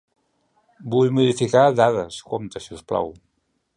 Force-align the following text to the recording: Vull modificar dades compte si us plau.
Vull 0.95 1.11
modificar 1.17 1.65
dades 1.81 2.19
compte 2.33 2.63
si 2.65 2.77
us 2.79 2.85
plau. 2.93 3.13